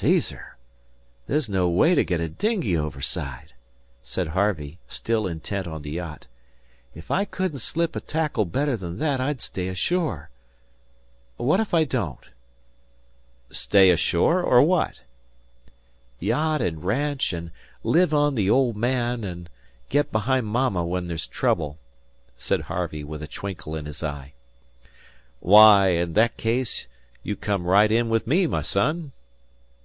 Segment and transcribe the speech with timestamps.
[0.00, 0.56] "Caesar!
[1.26, 3.52] That's no way to get a dinghy overside,"
[4.02, 6.26] said Harvey, still intent on the yacht.
[6.94, 10.30] "If I couldn't slip a tackle better than that I'd stay ashore....
[11.36, 12.30] What if I don't?"
[13.50, 15.02] "Stay ashore or what?"
[16.18, 17.50] "Yacht and ranch and
[17.82, 19.50] live on 'the old man,' and
[19.90, 21.78] get behind Mama where there's trouble,"
[22.38, 24.32] said Harvey, with a twinkle in his eye.
[25.40, 26.86] "Why, in that case,
[27.22, 29.12] you come right in with me, my son."